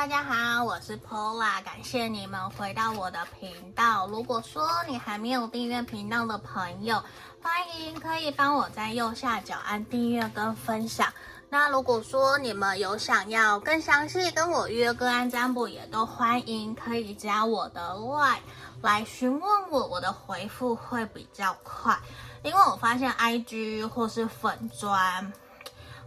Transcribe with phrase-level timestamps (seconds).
[0.00, 4.06] 大家好，我是 Paula，感谢你们回到我的频道。
[4.06, 7.04] 如果说你还没有订阅频道的朋友，
[7.42, 11.12] 欢迎可以帮我在右下角按订阅跟分享。
[11.50, 18.38] 那如果说你们有想要更详细跟我约个案占卜，也都欢迎可以加我的 LINE
[18.80, 21.98] 来询问我，我的回复会比较快，
[22.42, 25.30] 因为我发现 IG 或是粉砖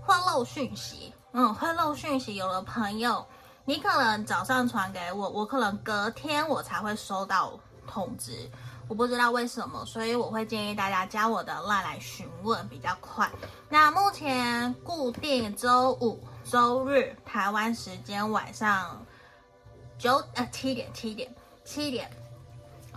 [0.02, 2.34] 会漏讯息，嗯，会漏讯息。
[2.34, 3.24] 有的朋友，
[3.66, 8.50] 你可能早上传给我，我可能隔天我才会收到通知。
[8.90, 13.32] 我不知道为什么，所以我会建议大家加我的 LINE 来询问比较快。
[13.70, 19.02] 那目前固定周五、周日台湾时间晚上
[19.98, 21.34] 九呃七点七点
[21.64, 22.12] 七点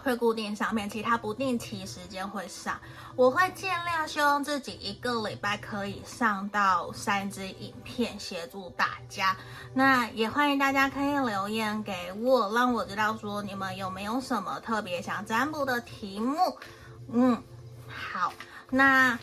[0.07, 2.81] 会固定上面，其他不定期时间会上。
[3.17, 9.37] 我会尽量希望自己一个礼拜可以上到三支影片协助大家。
[9.75, 16.57] 那也欢迎大家可以留言给我，让我知道说你们有没有什么特别想占卜的题目。
[17.13, 17.43] 嗯，
[17.89, 18.33] 好，
[18.71, 19.19] 那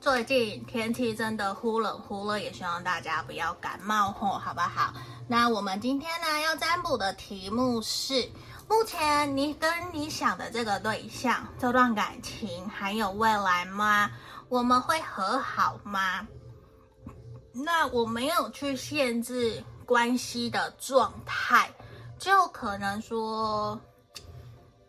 [0.00, 4.92] 最近天气真的忽冷忽热，也希望大家不要感冒吼，好不好？
[5.28, 8.28] 那我们今天呢要占卜的题目是。
[8.68, 14.10] 目前你跟你想的这个对象，这段感情还有未来吗？
[14.48, 16.26] 我们会和好吗？
[17.52, 21.70] 那我没有去限制关系的状态，
[22.18, 23.80] 就可能说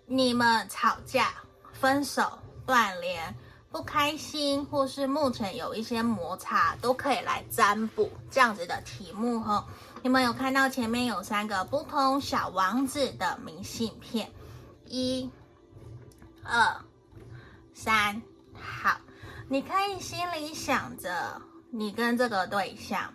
[0.06, 1.34] 你们吵架、
[1.72, 2.24] 分手、
[2.66, 3.34] 断联、
[3.72, 9.66] 不开心，或是目前有一些摩擦，都可以来占卜这样子的题目哈。
[10.04, 14.32] 你们有看到前面有三个不同小王子的明信片，
[14.86, 15.30] 一、
[16.44, 16.82] 二、
[17.74, 18.22] 三，
[18.54, 18.98] 好，
[19.50, 23.14] 你可以心里想着你跟这个对象，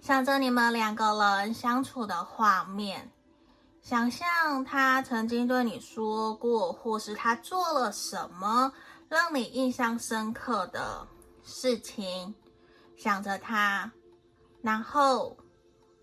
[0.00, 3.10] 想着你们两个人相处的画面，
[3.82, 8.72] 想象他曾经对你说过，或是他做了什么
[9.08, 11.06] 让你印象深刻的
[11.42, 12.34] 事情，
[12.96, 13.92] 想着他，
[14.62, 15.36] 然后。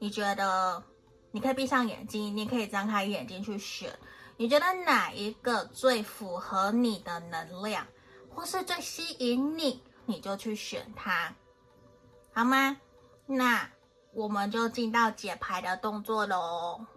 [0.02, 0.84] 你觉得
[1.30, 3.96] 你可以闭上眼睛，你可以张开眼睛去选，
[4.36, 7.86] 你觉得哪一个最符合你的能量，
[8.34, 11.36] 或是最吸引你，你就去选它，
[12.34, 12.78] 好吗？
[13.28, 13.70] 那
[14.16, 16.88] 我们就进到解牌的动作喽。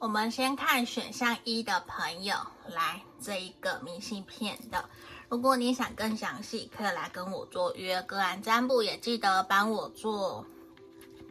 [0.00, 2.34] 我们先看选项一的朋友，
[2.68, 4.88] 来这一个明信片的。
[5.30, 10.46] 如果你想更详细，可以来跟我做约个案占卜，也记得帮我做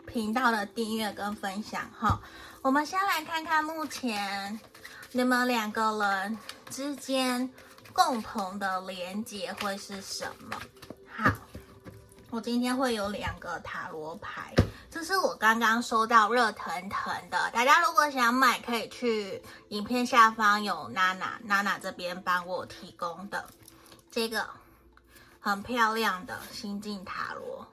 [0.05, 2.21] 频道的订阅跟分享哈。
[2.61, 4.59] 我们先来看看目前
[5.11, 6.37] 你们两个人
[6.69, 7.49] 之间
[7.91, 10.55] 共同的连结会是什么？
[11.07, 11.31] 好，
[12.29, 14.53] 我今天会有两个塔罗牌，
[14.91, 23.43] 这是我刚刚收到热腾腾的，大家如果想买，可以去影片下方有娜娜娜娜这边帮我提供的。
[24.17, 24.47] 这个
[25.39, 27.67] 很漂亮的心境塔罗，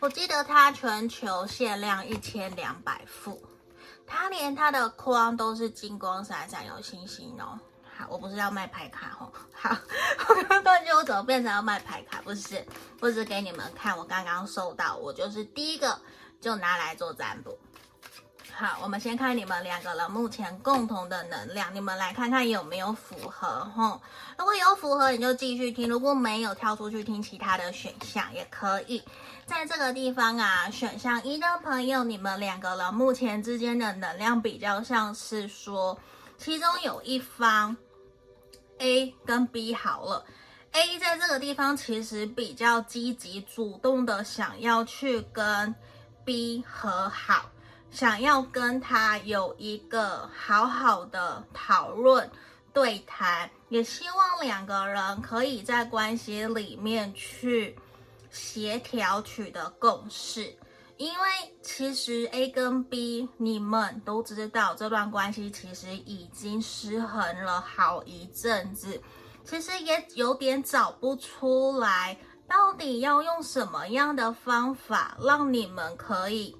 [0.00, 3.44] 我记得它全球限量一千两百副，
[4.06, 7.60] 它连它的框都是金光闪闪有星星哦。
[7.94, 9.30] 好，我不是要卖牌卡哦。
[9.52, 9.76] 好，
[10.30, 12.22] 我刚刚就我怎么变成要卖牌卡？
[12.22, 12.66] 不是，
[12.98, 16.00] 不是给你们看，我刚刚收到，我就是第一个
[16.40, 17.58] 就拿来做占卜。
[18.62, 24.00] 好，我们先看你们两个人目前共同的能量，你们来看看有没有符合吼。
[24.38, 29.02] 如果有符合，你就继续听；如果没有，跳出去听其他的选项也可以。
[29.46, 35.98] 在这个地方啊，选项一的朋友，你们两个人目前之间的能量比较像是说，
[36.38, 37.76] 其中有一方
[38.78, 40.24] A 跟 B 好了
[40.70, 45.74] ，A 在这个地方其实比较积极主动的想要去跟
[46.24, 47.46] B 和好。
[47.92, 52.28] 想要跟他有一个好好的讨论、
[52.72, 57.76] 对谈，也希望两个人可以在关系里面去
[58.30, 60.56] 协调、取得共识。
[60.96, 61.28] 因为
[61.62, 69.02] 其实 A 跟 B，你们都知道这段关系其实已经失衡了好一阵子，
[69.44, 72.16] 其实也有点找不出来，
[72.48, 76.56] 到底要用什么样的方法让你们可以。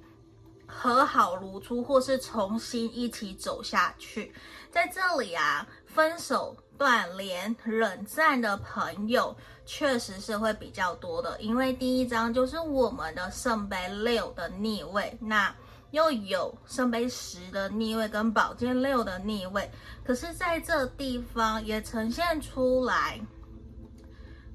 [0.74, 4.34] 和好如初，或是重新一起走下去，
[4.70, 9.36] 在这里啊，分手、断联、冷战的朋友
[9.66, 15.54] 确实是会比较多的，因为第一张就是我们的圣杯六的逆位，那
[15.90, 19.70] 又有圣杯十的逆位跟宝剑六的逆位，
[20.02, 23.20] 可是在这地方也呈现出来，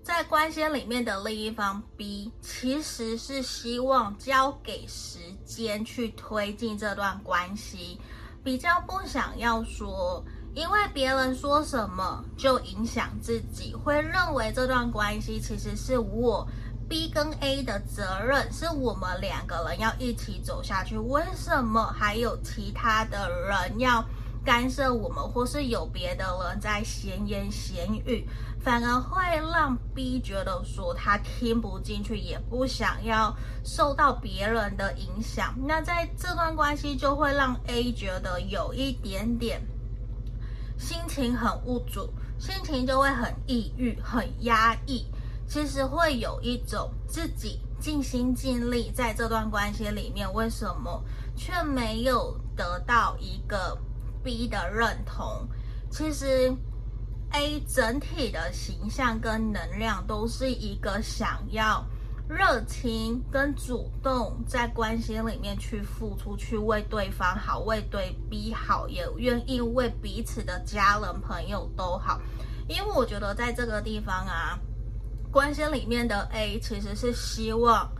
[0.07, 7.99] 在关系里面的另一方 B，其实是希望交给时间去推进这段关系，
[8.41, 10.23] 比较不想要说，
[10.55, 16.47] 因为别人说什么就影响自己，会认为这段关系其实是我
[16.87, 20.97] B 跟 A 的责任，是我们两个人要一起走下去。
[20.97, 24.05] 为什么还有其他的人要
[24.45, 28.25] 干涉我们，或是有别的人在闲言闲语？
[28.67, 33.33] 反而会让 B 觉得说他听不进去，也不想要
[33.63, 35.55] 受到别人的影响。
[35.65, 39.65] 那在这段关系就会让 A 觉得有一点点
[40.77, 45.05] 心情很无助，心情就会很抑郁、很压抑。
[45.47, 51.01] 其实会有一种自己尽心尽力在这段关系里面，为什么
[51.37, 53.77] 却没有得到一个
[54.21, 55.47] B 的认同？
[55.89, 56.53] 其实。
[57.33, 61.85] A 整体的形象跟能量都是一个想要
[62.27, 72.19] 热情跟主动在关系里面去付出，去为对方好，为对 B 好，也愿意为彼此的家人朋友都好。
[72.67, 74.57] 因为我觉得在这个地方啊，
[75.31, 77.91] 关系里面的 A 其实是希望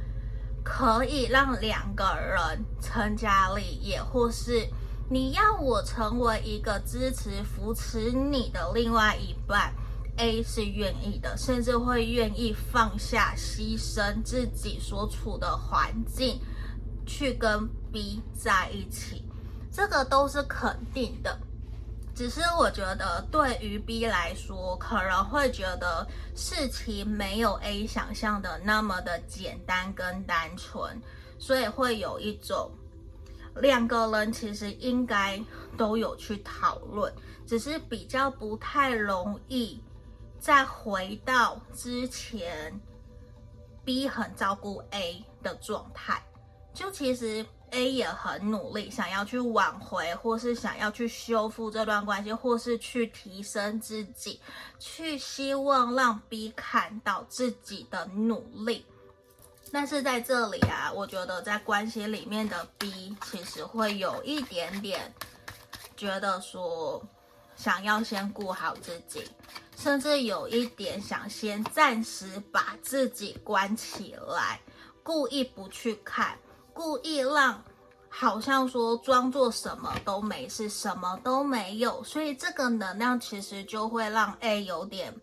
[0.64, 4.68] 可以让两个人成家立业，或是。
[5.10, 9.74] 你要我成为一个支持、扶持你的另外一半
[10.18, 16.42] ，A 是愿意的，甚至会愿意放下、牺牲自己所处的环境，
[17.06, 19.24] 去跟 B 在一起，
[19.72, 21.40] 这个都是肯定的。
[22.14, 26.06] 只是我觉得，对于 B 来说，可能会觉得
[26.36, 31.02] 事情没有 A 想象的那么的简单跟单纯，
[31.40, 32.70] 所以会有一种。
[33.62, 35.42] 两个人其实应该
[35.78, 37.14] 都有去讨论，
[37.46, 39.82] 只是比较不太容易
[40.40, 42.80] 再回到之前
[43.84, 46.24] B 很照顾 A 的状态。
[46.74, 54.40] 就其实 A 也很努力，想要去挽回，或是想要去修复这段关系，或是去提升自己，
[54.78, 58.86] 去希望让 B 看到自己的努力。
[59.72, 65.14] 但是在这里啊，我觉得在关系里面的 B 其实会有一点点
[65.96, 67.04] 觉得说，
[67.56, 69.30] 想要先顾好自己，
[69.76, 74.62] 甚至有一点想先暂时把自己关起来，
[75.04, 76.38] 故意不去看，
[76.74, 77.62] 故意让
[78.10, 85.14] 好像说装作什么都没事，什么都没有，所以这个能量其实就会让 A 有点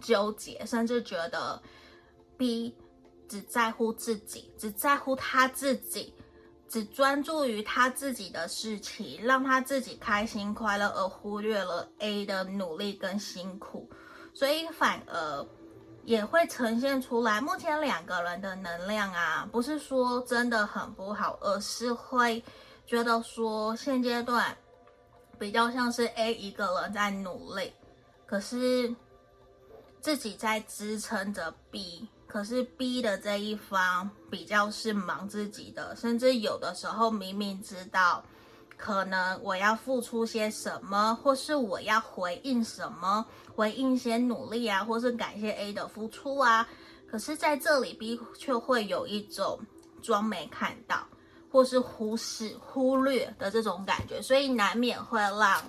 [0.00, 1.60] 纠结，甚至觉得
[2.36, 2.76] B。
[3.32, 6.12] 只在乎自己，只在乎他自己，
[6.68, 13.88] 只专注于他自己的事情，让他自己开心快乐，而忽略了 A 的努力跟辛苦，
[14.34, 15.46] 所以反而
[16.04, 17.40] 也会呈现出来。
[17.40, 22.44] 目前两个人的能量啊，不是说真的很不好，而是会
[22.84, 24.54] 觉得说现阶段
[25.38, 27.72] 比较像是 A 一个人在努力，
[28.26, 28.94] 可是
[30.02, 32.06] 自己在支撑着 B。
[32.32, 38.24] 可是 B 的这一方比较是忙自己的，甚至有的时候明明知道
[38.74, 46.66] 可能我要付出些什么，或是我要回应什么，回应一些努力啊，或是感谢 A 的付出啊，
[47.06, 49.60] 可是在这里 B 却会有一种
[50.00, 51.06] 装没看到，
[51.50, 55.62] 或是忽视、忽略的这种感觉，所以难免会让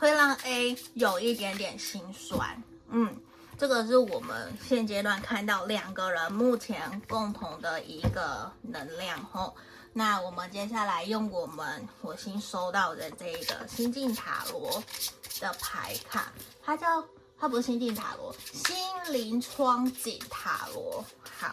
[0.00, 3.16] 会让 A 有一点点心酸，嗯。
[3.60, 9.54] 这个是我们现阶段看到两个人目前共同的一个能量吼。
[9.92, 14.82] 那我们接下来用我们我新收到的这个心境塔罗
[15.42, 17.04] 的牌卡，它叫
[17.38, 18.74] 它不是心境塔罗，心
[19.12, 21.04] 灵窗景塔罗。
[21.38, 21.52] 好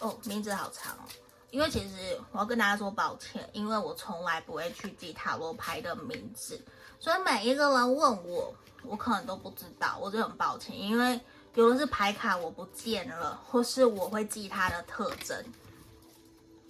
[0.00, 1.06] 哦，名字好长哦。
[1.52, 6.60] 因为其实我要跟大家说抱歉，因为我从来不会去记塔罗牌的名字，
[6.98, 11.20] 所以每一个人问我，我可能都不知道，我就很抱歉，因为。
[11.56, 15.44] 有的是牌卡我不见了，或是我会记它的特征。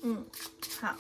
[0.02, 0.24] 嗯，
[0.80, 0.94] 好，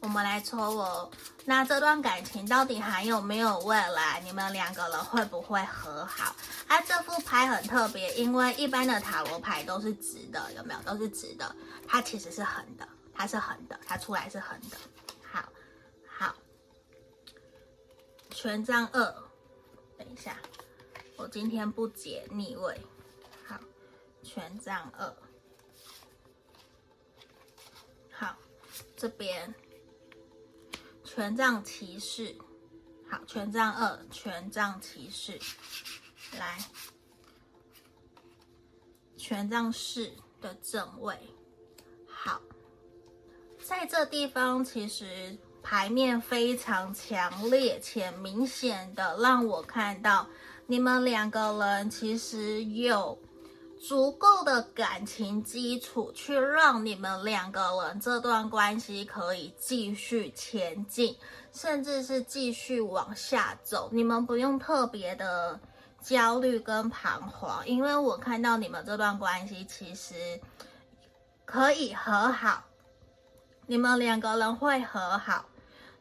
[0.00, 1.10] 我们来抽哦。
[1.46, 4.20] 那这段感情到底还有没有未来？
[4.20, 6.36] 你们两个人会不会和好？
[6.68, 10.80] 啊，这副牌很特别，因为一般的塔罗牌都是直的，有没有？
[10.82, 11.56] 都是直的，
[11.88, 14.76] 它其实是横的，它是横的，它出来是横的。
[15.22, 15.42] 好，
[16.06, 16.34] 好，
[18.28, 19.02] 权杖二，
[19.96, 20.36] 等一下，
[21.16, 22.78] 我今天不解逆位。
[24.32, 25.12] 权杖二，
[28.12, 28.36] 好，
[28.96, 29.52] 这边。
[31.02, 32.36] 权杖骑士，
[33.10, 35.36] 好，权杖二，权杖骑士，
[36.38, 36.58] 来，
[39.16, 41.18] 权杖四的正位。
[42.06, 42.40] 好，
[43.60, 50.28] 在这地方其实牌面非常强烈且明显的让我看到，
[50.68, 53.20] 你们两个人其实有
[53.80, 61.16] 足够的感情基础，去让你们两个人这段关系可以继续前进，
[61.50, 63.88] 甚至是继续往下走。
[63.90, 65.58] 你们不用特别的
[66.02, 70.38] 焦虑跟彷徨，因为我看到你们这段关系其实
[71.46, 72.62] 可以和好，
[73.66, 75.46] 你们两个人会和好，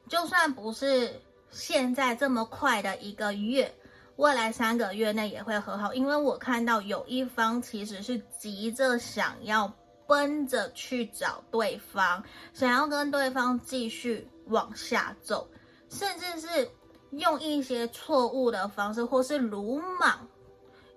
[0.09, 3.73] 就算不是现在这么快的一个月。
[4.19, 9.71] 未来三个月内也会和好，因为我看到有一方其实是急着想要
[10.05, 12.21] 奔着去找对方，
[12.53, 15.47] 想要跟对方继续往下走，
[15.87, 16.69] 甚至是
[17.11, 20.27] 用一些错误的方式或是鲁莽，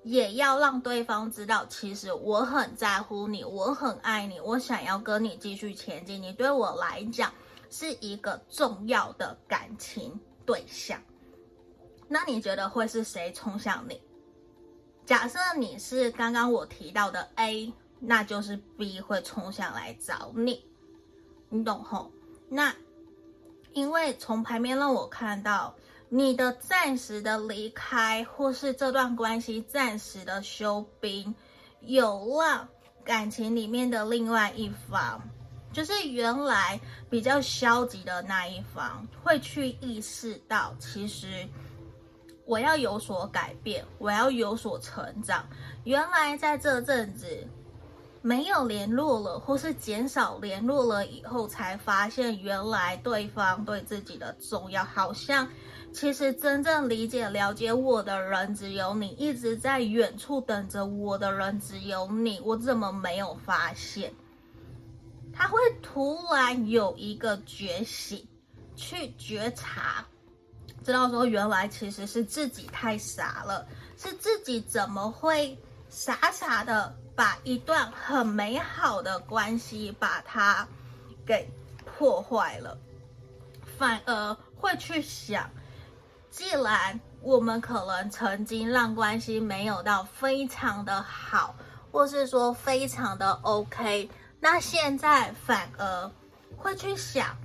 [0.03, 7.33] 也要让对方知道，其实我很在乎你，我很爱你，我想要跟你继续前进，你对我来讲
[7.71, 11.01] 是一个重要的感情对象。
[12.13, 13.99] 那你觉得会是谁冲向你？
[15.07, 20.63] 假设你是刚刚我提到的 A，那就是 B 会冲向来找你，
[21.49, 22.13] 你懂吼？
[22.51, 22.75] 那
[23.73, 25.75] 因为从牌面让我看到
[26.11, 31.35] 你的暂时的离开，或是这段关系暂时的休兵，
[31.81, 32.69] 有了
[33.03, 35.19] 感情里面的另外一方，
[35.73, 36.79] 就是原来
[37.09, 41.49] 比较消极的那一方，会去意识到其实。
[42.53, 45.43] 我要有所改变，我要有所成长。
[45.85, 47.49] 原来在这阵子
[48.21, 54.85] 没有联络了，或是减少联络了以后，才发现原来对方对自己的重要。
[54.85, 55.49] 好像
[55.95, 62.39] 其实真正理解、了解我的人只有你，一直在远处等着我的人只有你。
[62.45, 64.13] 我怎么没有发现？
[65.33, 68.29] 他会突然有一个觉醒，
[68.77, 70.07] 去觉察。
[70.83, 75.57] 知道说，原来其实是自己太傻了，是自己怎么会
[75.89, 80.67] 傻傻的把一段很美好的关系把它
[81.25, 81.49] 给
[81.85, 82.77] 破坏了，
[83.79, 85.49] 反而会去想，
[86.31, 91.55] 既然我们可能曾经让关系没有到非常的好，
[91.93, 94.11] 或是说非常的 OK，
[94.41, 96.11] 那现在反而
[96.57, 97.37] 会去想。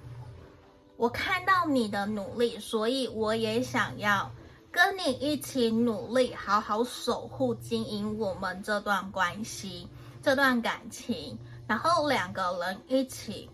[0.98, 4.32] 我看到你的努力，所以我也想要
[4.72, 9.88] 跟你一起努力，好好守护、经营我们这段关系、
[10.24, 11.38] 这段感情。
[11.68, 13.48] 然后两个人一起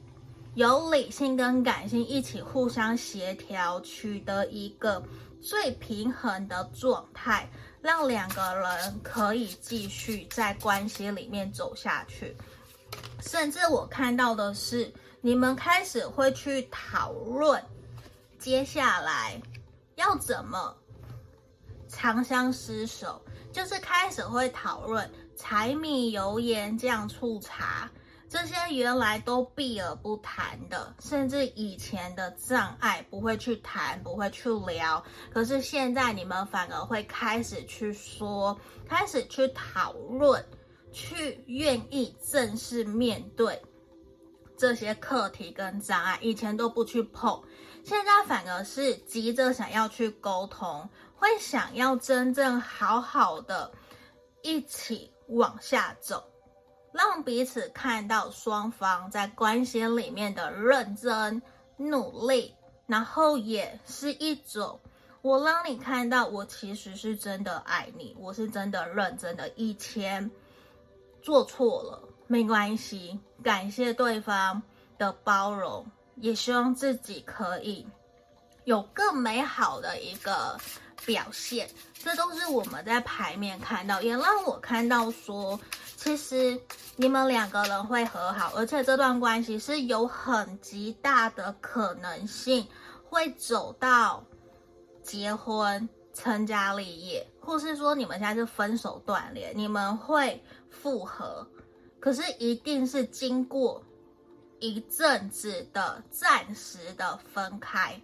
[0.53, 5.03] 有理性跟感性一起互相协调，取得一个
[5.41, 7.50] 最平衡的状态，
[7.81, 12.33] 让两个人可以继续在关系里面走下去。
[13.19, 14.89] 甚至我看到的是。
[15.25, 17.63] 你们开始会去讨论，
[18.38, 19.42] 接下来
[19.96, 20.75] 要怎么
[21.88, 27.89] 长相厮守，就是开始会讨论柴米油盐酱醋茶
[28.27, 35.01] 这些原来都避而不谈的，甚至以前的障碍不会去谈，不会去聊，
[35.32, 40.46] 可是现在你们反而会开始去说，开始去讨论，
[40.92, 43.62] 去愿意正式面对。
[44.57, 47.43] 这些课题跟障碍，以前都不去碰，
[47.83, 53.72] 现在反而是急着想要去沟通，会想要真正好好的
[54.41, 56.24] 一起往下走，
[56.93, 61.41] 让彼此看到双方在关系里面的认真
[61.77, 62.55] 努力，
[62.86, 64.79] 然后也是一种
[65.22, 70.29] 我让你看到我其实是真的爱你，我是真的认真的，以前
[71.22, 72.10] 做错了。
[72.33, 74.59] 没关系，感谢对方
[74.97, 75.85] 的包容，
[76.15, 77.85] 也希望自己可以
[78.63, 80.57] 有更美好的一个
[81.05, 81.69] 表现。
[81.93, 85.59] 这都是我们在牌面看到，也让我看到说，
[85.95, 86.59] 其实
[86.95, 92.67] 你们两个人会和好，而且这段关系是有很极大的可能性
[93.07, 94.23] 会走到
[95.03, 101.47] 结婚、成家立业，或是说你们现在是分手断联，你们会复合。
[102.03, 103.81] 可是一定是经过
[104.60, 107.98] 一阵子的暂时的分开、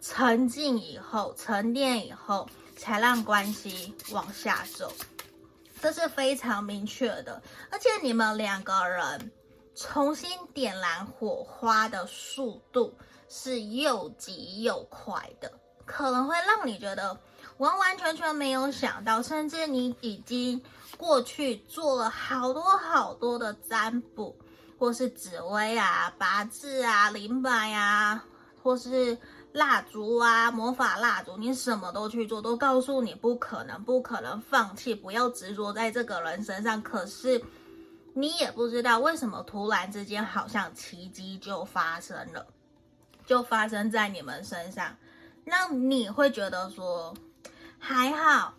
[0.00, 4.90] 沉静以后、沉淀以后，才让关系往下走，
[5.78, 7.42] 这是非常明确的。
[7.70, 9.30] 而且你们两个人
[9.74, 12.96] 重新点燃火花的速度
[13.28, 15.52] 是又急又快的，
[15.84, 17.20] 可能会让你觉得
[17.58, 20.62] 完完全全没有想到，甚至你已经
[20.96, 24.36] 过去做了好多好多的占卜，
[24.78, 28.24] 或是紫微啊、八字啊、灵摆啊，
[28.62, 29.18] 或是
[29.52, 36.80] 蜡烛啊、魔法蜡烛，你什么都去做，都告诉你不可能，不可能放弃，不要执着在这个人身上。
[36.80, 37.42] 可是
[38.14, 42.46] 你也不知道为什么突然之间，好像奇迹就发生了，
[43.26, 44.96] 就发生在你们身上。
[45.44, 47.14] 那你会觉得说，
[47.78, 48.54] 还好，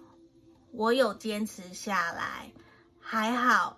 [0.71, 2.51] 我有坚持下来，
[2.99, 3.77] 还好，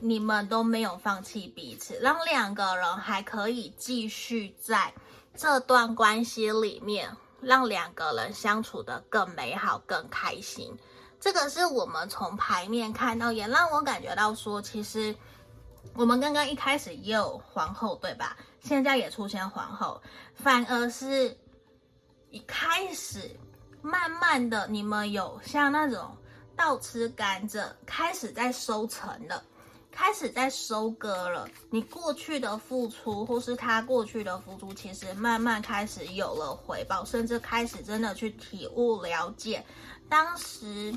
[0.00, 4.92] 你们都没有放弃彼此，让两个人还可以继续在
[5.34, 10.74] 这段关系里面，让两个人相处的更美好、更开心。
[11.20, 15.14] 这个是我们从牌面看到，也让我感觉到说，其实
[15.94, 18.36] 我们刚刚一开始也有皇后，对吧？
[18.60, 20.00] 现在也出现皇后，
[20.34, 21.36] 反而是。
[22.30, 23.34] 一开始，
[23.82, 26.16] 慢慢的，你们有像那种
[26.56, 29.42] 倒吃甘蔗，开始在收成了，
[29.90, 31.48] 开始在收割了。
[31.70, 39.64] 你过去的付出，或是他过去的付出，其实慢慢开始有了回报，甚至开始真的去体悟了解，
[40.08, 40.94] 当时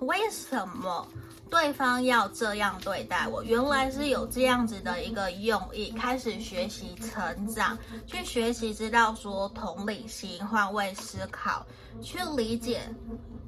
[0.00, 1.06] 为什么。
[1.52, 5.90] 对方要这样对待我，原来是有这样子的一个用意。
[5.90, 11.66] 开始学习成长，去学习知道说同理心、换位思考，
[12.00, 12.80] 去理解，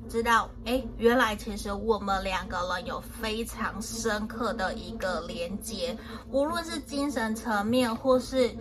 [0.06, 5.96] 知道哎，原来其实我们两个人有非常深刻的一个连接，
[6.30, 8.54] 无论是精神层面或是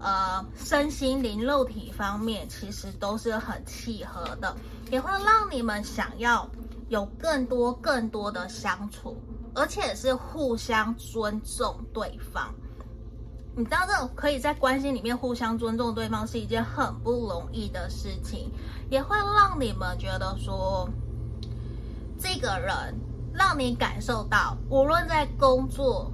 [0.00, 4.54] 呃身心灵肉体方面，其实都是很契合的，
[4.90, 6.46] 也会让你们想要。
[6.88, 9.16] 有更多更多的相处，
[9.54, 12.52] 而且是互相尊重对方。
[13.54, 18.50] 你知道，这种可以在关系里面互相尊重对方是一件很不容易的事情，
[18.90, 20.88] 也会让你们觉得说，
[22.18, 22.94] 这个人
[23.34, 26.10] 让你感受到，无论在工作，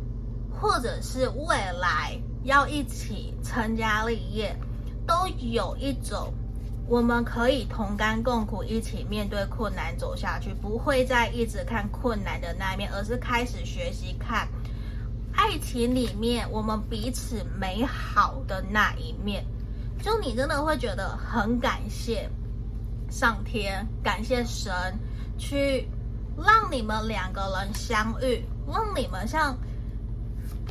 [0.60, 4.56] 或者是未来要一起成家立业，
[5.06, 6.32] 都有一种。
[6.88, 14.48] 我们可以同甘共苦，一起面对困难走下去，不会再一直看困难的那一面，而是开始学习看
[15.34, 19.44] 爱情里面我们彼此美好的那一面。
[20.02, 22.30] 就你真的会觉得很感谢
[23.10, 24.72] 上天，感谢神，
[25.36, 25.86] 去
[26.38, 29.54] 让你们两个人相遇，让你们像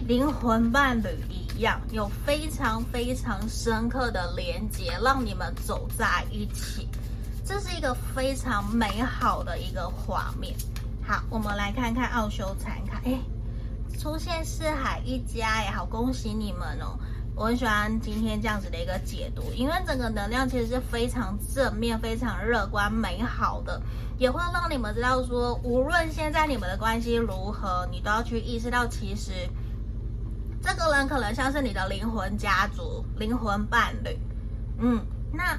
[0.06, 1.82] 灵魂伴侣一样。
[1.92, 6.88] 有非常非常深刻的连接，让你们走在一起，
[7.44, 10.56] 这是一个非常美好的一个画面。
[11.04, 13.20] 好，我们来看看奥修残卡，哎，
[13.98, 17.00] 出现四海一家，哎，好，恭喜你们哦！
[17.36, 23.82] 我很喜欢今天这样子的一个解读，因为整个能量其实是非常正面、非常乐观、美好的，
[24.18, 29.32] 也会让你们知道说，无论现在你们的关系如何，你都要去意识到，其实。
[30.68, 34.20] 这个人可能像是你的灵魂家族、灵魂伴侣，
[34.80, 35.00] 嗯，
[35.32, 35.58] 那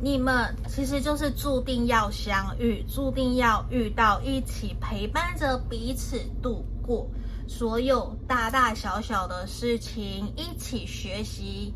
[0.00, 7.10] 你们其实就是注定要相遇，注定要遇到，一起陪伴着彼此度过
[7.48, 11.74] 所有大大小小的事情，一起学习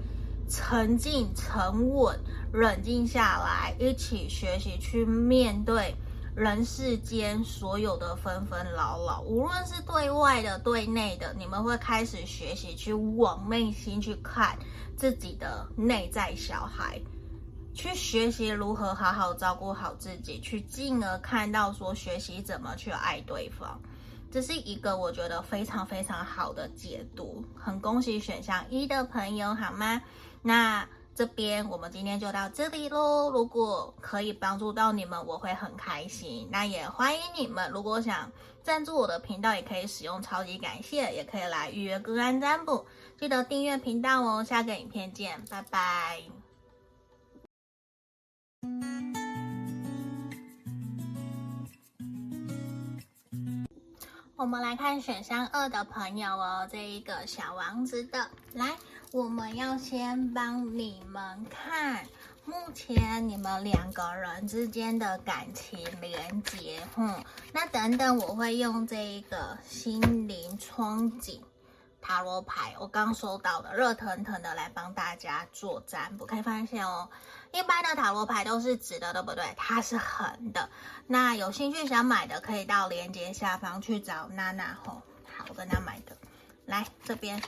[0.48, 2.16] 沉静、沉稳、
[2.52, 5.96] 冷静下来，一起学习去面对。
[6.35, 14.57] 人世间所有的纷纷扰扰，无论是对外的、对内的，你们会开始学习去往内心去看
[14.97, 17.01] 自己的内在小孩，
[17.75, 23.81] 去学习如何好好照顾好自己，去进而看到说学习怎么去爱对方，
[24.31, 27.45] 这是一个我觉得非常非常好的解读。
[27.57, 30.01] 很恭喜选项一的朋友，好吗？
[30.43, 30.88] 那。
[31.20, 33.30] 这边我们今天就到这里喽。
[33.30, 36.48] 如果可以帮助到你们，我会很开心。
[36.50, 42.87] 那也欢迎你们，如果想赞助我的频道，也可以使用超级感谢，也可以来预约个案占卜。
[43.18, 44.42] 记得订阅频道哦。
[44.42, 46.22] 下个影片见，拜拜。
[54.37, 58.74] 我们来看选项二的朋友哦，这一个小王子的来。
[59.12, 62.07] 我们要先帮你们看
[62.44, 71.40] 目前你们两个人之间的感情连结，嗯，那等等我会用这一个心灵憧憬
[72.01, 76.25] 塔罗牌，我刚收到的热腾腾的来帮大家做占卜。
[76.25, 77.11] 可以发现哦，
[77.53, 79.44] 一般的塔罗牌都是直的，对不对？
[79.57, 80.70] 它是横的。
[81.09, 85.03] 那有兴趣想买的，可以到链接下方去找娜娜吼，
[85.37, 86.16] 好，我跟她买的，
[86.66, 87.42] 来这边。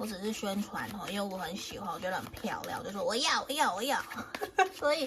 [0.00, 4.02] 我只是宣传哦，因为我很喜欢，我觉得很漂亮，就说我要我要我要。
[4.74, 5.02] 所以，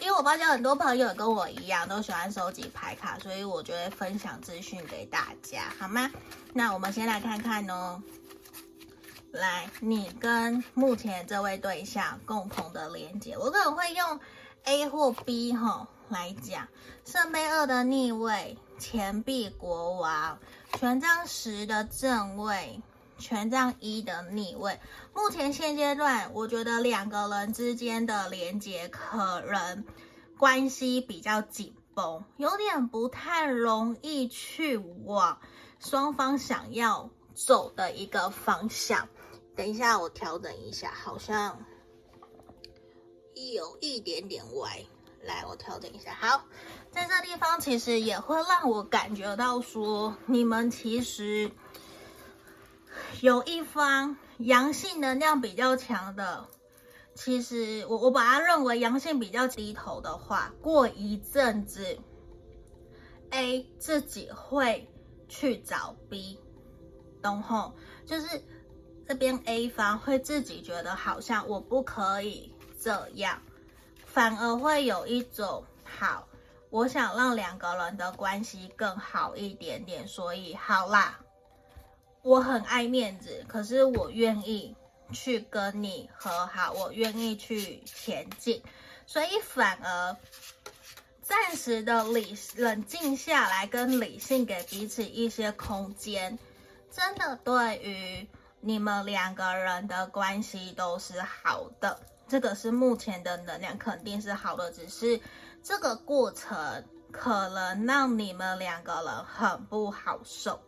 [0.00, 6.10] 因为我发现很多朋友跟我一样都喜欢收集牌卡，所以我就会分享资讯给大家，好吗？
[6.54, 8.02] 那我们先来看看哦。
[9.30, 14.20] 来，你跟目前这位对象共同的连接，我可能会用
[14.64, 16.66] A 或 B 哈来讲。
[17.04, 20.38] 圣杯二的逆位，钱币国王，
[20.78, 22.80] 权杖十的正位。
[23.20, 24.80] 权杖一的逆位，
[25.14, 29.84] 目前现阶段，我觉得两个人之间的连接可能
[30.38, 35.38] 关系比较紧绷，有点不太容易去往
[35.78, 39.08] 双方想要走的一个方向。
[39.54, 41.64] 等一下，我调整一下，好像
[43.34, 44.84] 有一点点歪。
[45.22, 46.14] 来，我调整一下。
[46.18, 46.46] 好，
[46.90, 51.50] 在这地方其实也会让我感觉到说，你们其实。
[53.20, 56.48] 有一方阳性能量比较强的，
[57.14, 61.98] 其实我我把它认为阳性比较低头的话，过一阵子
[63.30, 64.88] ，A 自己会
[65.28, 66.38] 去找 B，
[67.20, 67.74] 懂吼？
[68.06, 68.42] 就是
[69.06, 73.42] 这边 A 方会自己觉得好像我不可以这样，
[74.06, 76.26] 反而会有一种好，
[76.70, 81.20] 我想让两个人的关系更好一点点，所以好啦。
[82.22, 84.76] 我很爱面子，可是我愿意
[85.10, 88.62] 去跟你和好，我愿意去前进，
[89.06, 90.16] 所以反而
[91.22, 96.38] 暂时的理冷静下来，跟理性给彼此一些空间，
[96.90, 98.28] 真的对于
[98.60, 101.98] 你们两个人的关系都是好的。
[102.28, 105.18] 这个是目前的能量，肯定是好的，只是
[105.62, 110.60] 这个过程可能让你们两个人很不好受。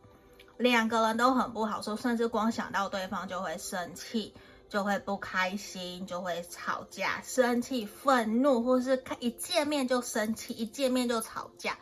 [0.63, 4.33] 两个人都很不好受，甚至光想到对方就会生气，
[4.69, 11.77] 就会不开心，就会吵架，生气、愤怒，或是看一见面就生气，一见面就吵架，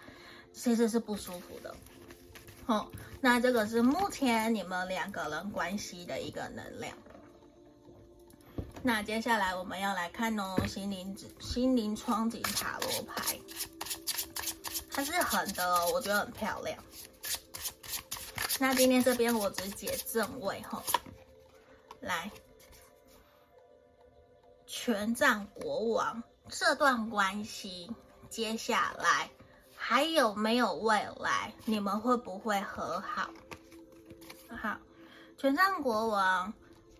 [0.55, 1.75] 其实是不舒服的。
[2.65, 2.91] 好、
[3.21, 6.97] 那这个是目前你们两个人关系的一个能量。
[8.83, 13.39] 那接下来我们要来看哦，心灵指心灵窗景塔罗牌，
[14.91, 16.79] 它是横的哦，我觉得很漂亮。
[18.63, 20.83] 那今天这边我只解正位哈，
[22.01, 22.31] 来，
[24.67, 27.91] 权杖国王，这段关系
[28.29, 29.31] 接下来
[29.75, 31.55] 还有没有未来？
[31.65, 33.31] 你们会不会和好？
[34.51, 34.79] 好，
[35.39, 36.53] 权杖国王，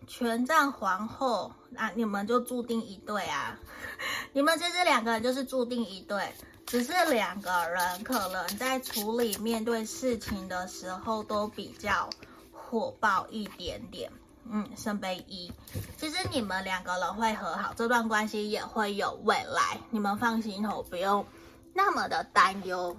[0.07, 3.59] 权杖皇后，那你们就注定一对啊！
[4.33, 6.33] 你们其实两个人就是注定一对。
[6.65, 12.09] 只是两个人可能在处理面对事情的时候都比较
[12.51, 14.11] 火爆一点点。
[14.49, 15.51] 嗯，圣杯一，
[15.97, 21.25] 其实你们两个人会和好，这段关系也会有未来，你们放心我，不用
[21.73, 22.97] 那么的担忧。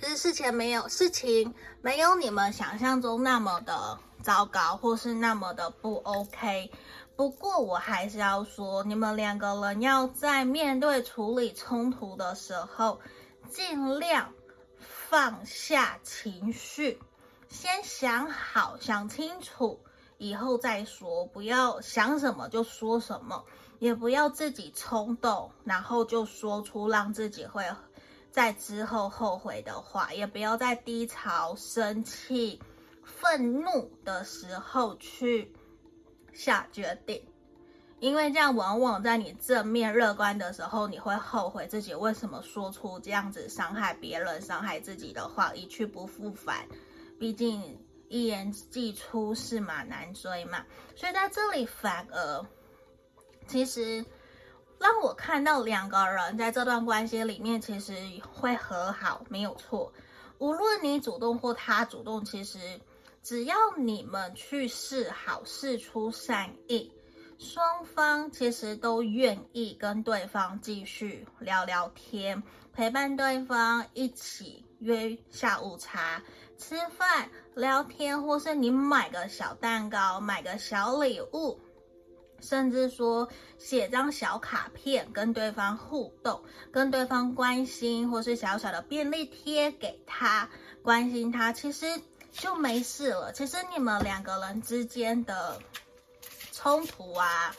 [0.00, 6.70] 其实事情没有事情没有你们想象中那么的糟糕，或是那么的不 OK。
[7.16, 13.00] 不过我还是要说，你们两个人要在面对处理冲突的时候，
[13.48, 14.32] 尽量
[14.78, 17.00] 放下情绪，
[17.48, 19.78] 先想好、想清楚，
[20.18, 21.24] 以后再说。
[21.26, 23.44] 不要想什么就说什么，
[23.78, 27.64] 也不要自己冲动，然后就说出让自己会
[28.32, 30.12] 在之后后悔的话。
[30.12, 32.60] 也不要在低潮、生气、
[33.04, 35.53] 愤怒的时候去。
[36.34, 37.22] 下决定，
[38.00, 46.66] 因为这样往往在你正面乐观的时候，你会后悔自己为什么说出这样子伤害别人、伤害自己的话，一去不复返。
[47.18, 50.64] 毕竟一言既出，驷马难追嘛。
[50.96, 52.46] 所以在这里反而，
[53.46, 54.04] 其实
[54.80, 57.94] 让我看到两个人在这段关系里面，其实
[58.32, 59.92] 会和好，没有错。
[60.38, 62.58] 无论你主动或他主动，其实。
[63.24, 66.92] 只要你们去示好，释出善意，
[67.38, 72.42] 双方其实都愿意跟对方继续聊聊天，
[72.74, 76.22] 陪伴对方一起约下午茶、
[76.58, 81.58] 吃饭、聊天，或是你买个小蛋糕、买个小礼物，
[82.40, 90.50] 甚至说写张小卡片跟对方互动，跟对方关心，或是小小的便利贴给他，
[90.82, 91.86] 关心他，其实。
[92.34, 93.32] 就没事了。
[93.32, 95.60] 其实你们两个人之间的
[96.52, 97.54] 冲突啊，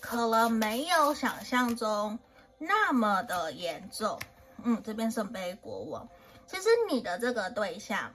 [0.00, 2.18] 可能没有想象中
[2.58, 4.20] 那么的严重。
[4.62, 6.08] 嗯，这边圣杯国王，
[6.46, 8.14] 其实你的这个对象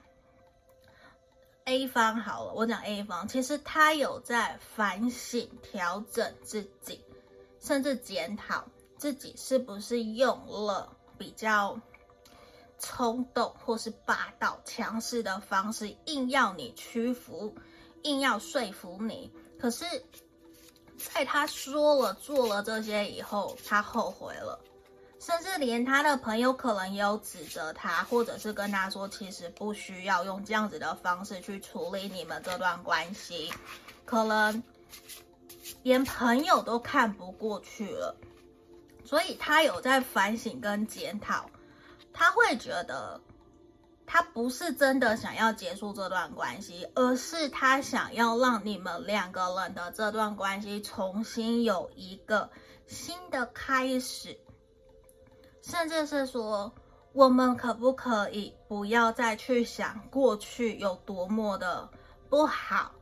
[1.63, 7.03] ，A 方好了，我讲 A 方，其实他有在反省、调整自己，
[7.59, 8.65] 甚至检讨
[8.97, 11.79] 自己是不是用了比较
[12.79, 17.55] 冲动或是霸道、强势的方式，硬要你屈服，
[18.03, 19.31] 硬要说服你。
[19.59, 19.85] 可是，
[20.97, 24.59] 在他说了、做了这些以后，他后悔了。
[25.17, 33.51] 甚至连他的朋友可能也有指责他，或者是跟他说，其实不需要用这样子的方式去处理你们这段关系，
[34.05, 34.61] 可能
[35.81, 38.15] 连朋友都看不过去了，
[39.03, 41.49] 所以他有在反省跟检讨，
[42.17, 43.19] 他会觉得
[44.05, 52.49] 他不是真的想要结束这段关系，而是他想要让你们两个人的这段关系重新有一个
[52.87, 54.39] 新的开始。
[55.61, 56.73] 甚至是说，
[57.11, 61.89] 我们可不可以不要再去想过去有多么的
[62.29, 62.93] 不好，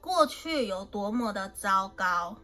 [0.00, 2.36] 过去有多么的糟糕？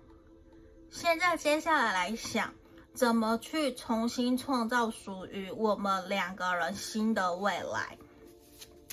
[0.91, 2.53] 现在接下来来想，
[2.99, 7.97] 怎么去重新创造属于我们两个人新的未来？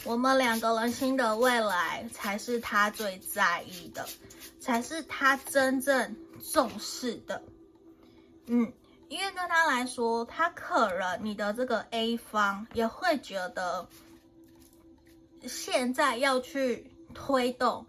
[0.03, 4.05] 我们两个人新的未来才是他最在意的，
[4.59, 6.15] 才是他真正
[6.53, 7.41] 重视的。
[8.45, 8.71] 嗯。
[9.07, 13.87] 因为对他来说，他可能你的这个 A 方也会觉得，
[15.47, 17.87] 现在要去推动，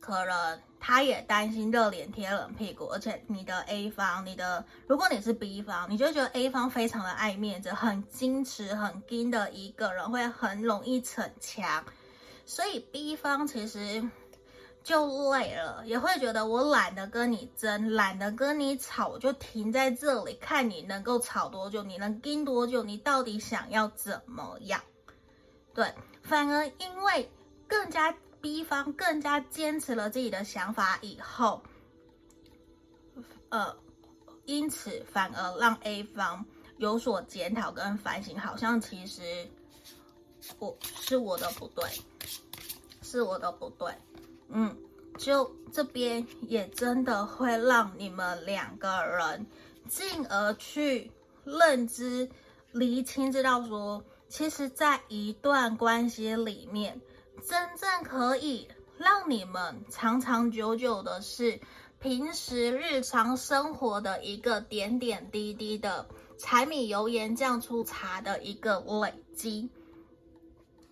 [0.00, 11.82] 可能他也担心热脸贴冷屁股，而且你的 A 方，你的如果你是 B 方，你就觉得 A 方非常的爱面子，很矜持、很矜的一个人，会很容易逞强，
[12.44, 14.06] 所以 B 方其实。
[14.82, 24.82] 就累了，也会觉得我懒得跟你争，懒得跟你吵，我就停在这里看你能够吵多久，你能撑多久，你到底想要怎么样？
[25.72, 27.30] 对，反而因为
[27.66, 28.14] 更加
[28.44, 31.62] B 方更加坚持了自己的想法以后，
[33.48, 33.74] 呃，
[34.44, 36.44] 因此反而让 A 方
[36.76, 39.48] 有所检讨跟反省，好像其实
[40.58, 41.88] 我是我的不对，
[43.00, 43.90] 是我的不对。
[44.50, 44.76] 嗯，
[45.16, 49.46] 就这边也真的会让你们两个人
[49.88, 51.10] 进而去
[51.44, 52.28] 认知、
[52.72, 57.00] 厘清，知道说，其实，在一段关系里面，
[57.46, 61.60] 真正可以让你们长长久久的是
[62.00, 69.68] 平时日常生活的一个点点滴滴的柴米油盐酱醋茶的一个累积。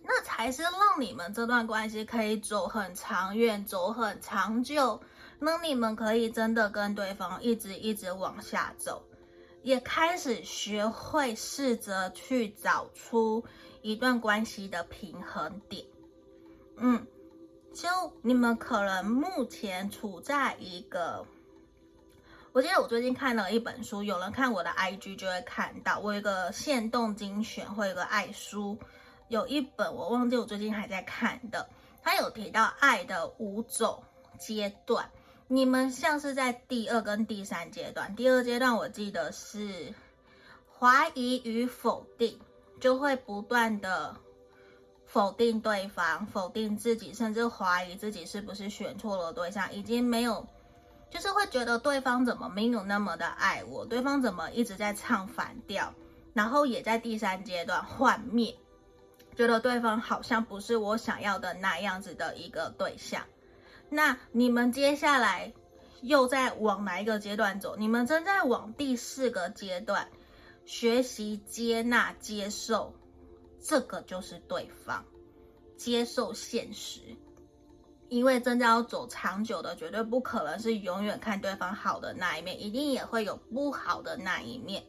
[0.03, 5.01] 那才是让你们这段关系可以走很长远、走很长久，
[5.39, 9.03] 那你们可以真的跟对方一直一直往下走，
[9.63, 13.43] 也开始学会试着去找出
[13.81, 15.85] 一段关系的平衡点。
[16.77, 17.05] 嗯，
[17.73, 17.87] 就
[18.21, 21.25] 你们可能目前处在一个，
[22.51, 28.77] 我记得我最近看了一本书，有人看我的 IG 就会看到，我有一个限动精选，会有个爱书。
[29.29, 31.69] 有一本我忘记，我最近还在看的，
[32.03, 34.03] 他有提到爱的五种
[34.37, 35.09] 阶段。
[35.47, 39.93] 你们像是在第二跟第三阶段，第二阶段我记得是
[40.77, 42.39] 怀疑与否定，
[42.79, 44.15] 就会不断的
[45.13, 50.47] 否定对方，否定自己，甚至怀疑自己是不是选错了对象，已经没有，
[51.11, 55.93] 就是会觉得对方怎么没有那么的爱我，对方怎么一直在唱反调，
[56.33, 58.55] 然后也在第三阶段幻灭。
[59.35, 63.23] 觉得对方好像不是我想要的那样子的一个对象，
[63.89, 65.53] 那你们接下来
[66.01, 67.75] 又在往哪一个阶段走？
[67.77, 70.07] 你们正在往第四个阶段，
[70.65, 72.95] 学习接纳、接受，
[73.65, 75.05] 这个就是对方，
[75.77, 76.99] 接受现实，
[78.09, 84.83] 因为真正要走长久的，绝对不可能是永远看对方好的那一面，一定也会有不好的那一面。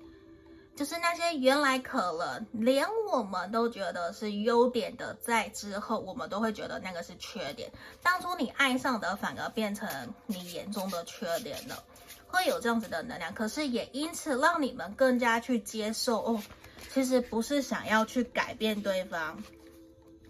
[0.74, 7.70] 就是那些原来可能连我们都觉得是优点的，在之后我们都会觉得那个是缺点。
[8.02, 9.88] 当初你爱上的反而变成
[10.26, 11.84] 你眼中的缺点了，
[12.26, 13.32] 会有这样子的能量。
[13.32, 16.42] 可是也因此让你们更加去接受哦，
[16.90, 19.42] 其实不是想要去改变对方，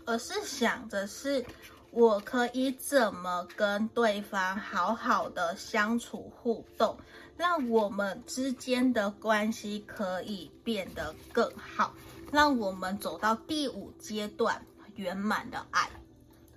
[0.06, 1.44] 而是想着是
[1.90, 6.98] 我可以怎么跟对方好好的相处互动。
[7.36, 11.92] 让我们之间的关系可以变得更好，
[12.30, 14.64] 让我们走到第五阶段
[14.94, 15.90] 圆满的爱。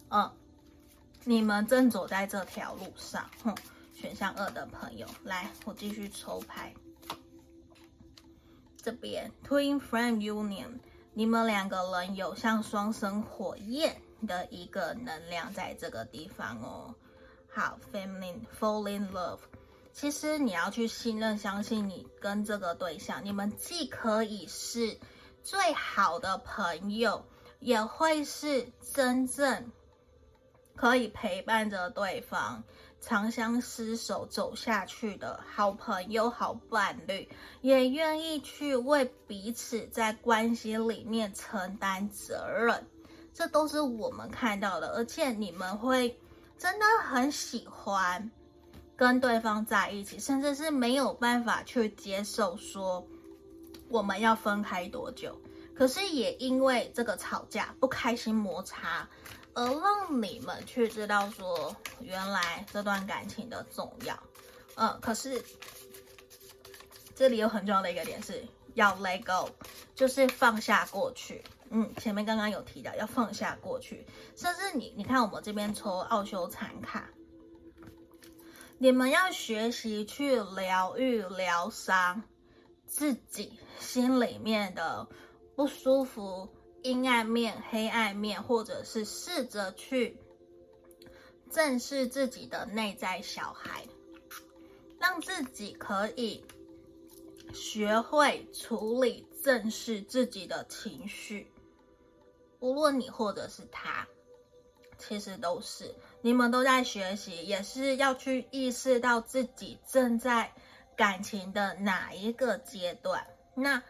[0.10, 0.32] 嗯，
[1.24, 3.28] 你们正走在这条路上。
[3.44, 3.56] 哼，
[3.96, 6.72] 选项二的朋友，来，我继续抽牌。
[8.88, 10.80] 这边 Twin Flame Union，
[11.14, 16.96] 你们两个人有像双生火焰的一个能量在这个地方哦。
[17.50, 19.40] 好，feminine fall in love，
[19.92, 24.98] 其实你要去信任、相信你跟这个对象，你们既可以是
[25.44, 27.26] 最好的朋友，
[27.60, 29.70] 也会是真正
[30.78, 32.64] 可以陪伴着对方。
[33.08, 37.26] 长相厮守走下去的好朋友、好伴侣，
[37.62, 42.86] 也愿意去为彼此在关系里面承担责任，
[43.34, 44.90] 这都是我们看到的。
[44.90, 46.20] 而且你们会
[46.58, 48.30] 真的很喜欢
[48.98, 53.08] 跟对方在一起，甚至是没有办法去接受说
[53.88, 55.40] 我们要分开多久。
[55.74, 59.08] 可是也因为这个吵架、不开心、摩擦。
[59.58, 64.16] 而让你们去知道说，原来这段感情的重要，
[64.76, 65.44] 嗯，可是
[67.16, 69.50] 这里有很重要的一个点是要 let go，
[69.96, 71.44] 就是放下过去。
[71.72, 77.10] 嗯，前面刚刚有提到要放下过去，甚至你你看我们这边抽奥修禅卡，
[78.78, 82.22] 你们要学习去疗愈、疗伤
[82.86, 85.08] 自己心里面的
[85.56, 86.48] 不舒服。
[86.84, 90.18] 阴暗面、黑暗面，或者是试着去
[91.52, 93.86] 正视自己的内在小孩，
[95.00, 96.46] 让自己可以
[97.54, 101.52] 学会处理、正视自己的情绪。
[102.60, 104.08] 无论你或者是他，
[104.98, 110.54] 其实都是你们都在学习，也是要去意识到自己正在
[110.96, 113.28] 感情的哪一个阶段。
[113.56, 113.84] 那。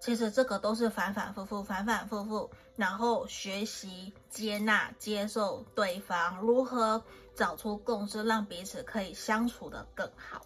[0.00, 7.02] 其实这个都是反反复复，反反复复，然后学习、接纳、接受对方，如何
[7.34, 10.40] 找出共识，让彼此可以相处得更好，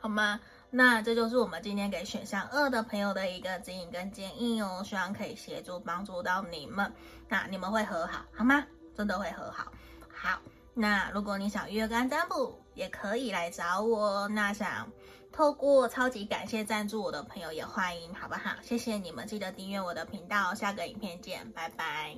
[0.00, 0.40] 好吗？
[0.70, 6.90] 那这就是我们今天给选项二的朋友的一个指引跟建议哦，希望可以协助帮助到你们，
[7.28, 8.64] 那你们会和好，好吗？
[8.96, 9.70] 真的会和好。
[10.08, 10.40] 好，
[10.72, 14.26] 那如果你想约个案占卜，也可以来找我。
[14.28, 14.90] 那想。
[15.34, 18.54] 透过超级感谢赞助我的朋友也欢迎，好不好？
[18.62, 22.16] 谢谢你们，记得订阅我的频道，下个影片见，拜拜。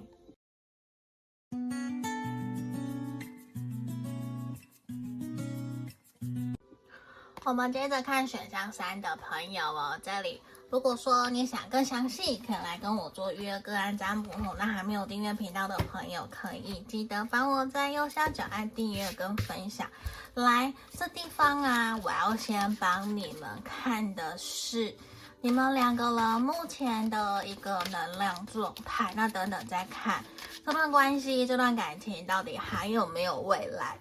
[7.45, 14.31] 我们接着看选项三的朋友哦，这里如果说你想更详细，可以来跟我做预约个案占卜。
[14.59, 19.89] 那还没有订阅频道的朋友，可以记得帮我在右下角按订阅跟分享。
[20.37, 24.95] 来，这地方啊，我要先帮你们看的是
[25.41, 29.15] 你们两个人目前的一个能量状态。
[29.17, 30.23] 那等等再看
[30.67, 33.99] 这段关系、这段感情到底还有没有未来？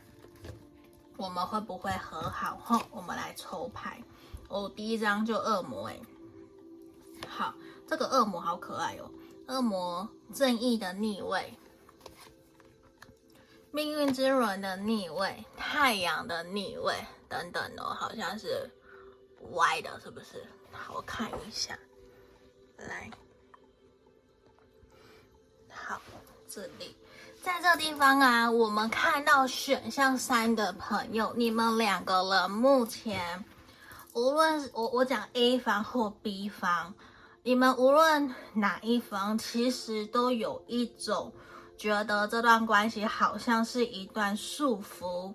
[1.15, 2.60] 我们会不会和好？
[2.62, 3.98] 吼，我们来抽牌。
[4.50, 5.98] 哦，第一张就恶魔哎，
[7.30, 7.54] 好，
[7.88, 9.10] 这个恶魔好可爱哦，
[9.48, 11.58] 恶魔正义的逆位。
[13.76, 16.96] 命运之轮的逆位，太阳的逆位
[17.28, 18.72] 等等哦，好像是
[19.52, 20.48] 歪的，是不是？
[20.94, 21.78] 我看一下，
[22.78, 23.12] 来，
[25.70, 26.02] 好，
[26.48, 26.96] 这里，
[27.44, 33.44] 在这地方啊，我们看到选项三的朋友，你们两个人目前，
[34.14, 36.94] 无论我我讲 A 方或 B 方，
[37.44, 41.34] 你们无论哪一方，其实都有一种。
[41.78, 45.34] 觉得这段关系好像是一段束缚，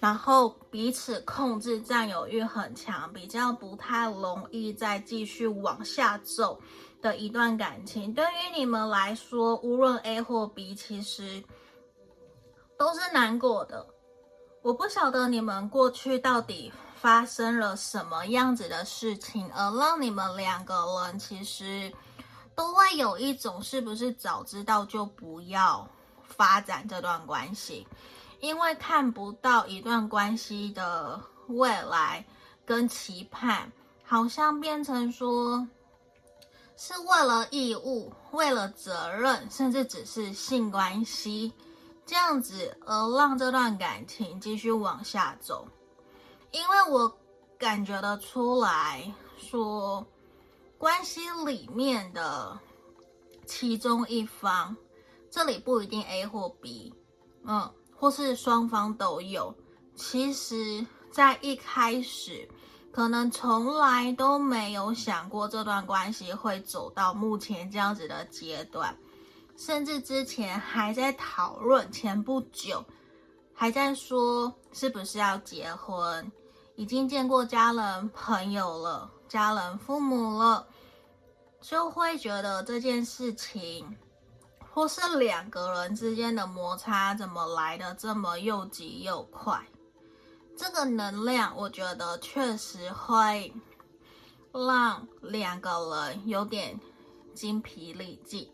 [0.00, 6.60] 然后彼此控制、占有欲很强，比较不太容易再继续往下走
[7.02, 8.14] 的一段感情。
[8.14, 11.42] 对于你们来说，无论 A 或 B，其实
[12.78, 13.86] 都是难过的。
[14.62, 21.92] 我不晓得你们过去到底发生了什么样子的事情，而让你们两个人其实。
[22.54, 25.88] 都会有一种是不是早知道就不要
[26.22, 27.86] 发展这段关系，
[28.40, 32.24] 因为看不到一段关系的未来
[32.64, 33.72] 跟期盼，
[34.04, 35.66] 好像变成说
[36.76, 41.52] 是为了义务、为了责任，甚至只是性关系
[42.06, 45.66] 这样子，而让这段感情继续往下走。
[46.52, 47.18] 因为我
[47.58, 50.06] 感觉得出来说。
[50.78, 52.58] 关系里面的
[53.46, 54.76] 其中一方，
[55.30, 56.92] 这里不一定 A 或 B，
[57.44, 59.54] 嗯，或是双方都有。
[59.96, 62.48] 其实，在一开始，
[62.92, 68.96] 可能从来都没有想过这段关系会走到目前这样子的阶段，
[69.56, 72.84] 甚至之前还在讨论，前不久
[73.54, 76.30] 还在说是不是要结婚，
[76.74, 80.64] 已经见过家人、朋友了，家人、父母了。
[81.60, 83.96] 就会觉得这件事情
[84.72, 89.60] 或是两个人之间的摩擦怎么来的这么又急又快？
[90.56, 93.52] 这个能量，我觉得确实会
[94.52, 95.70] 让两个
[96.06, 96.78] 人有点
[97.34, 98.48] 精疲力尽，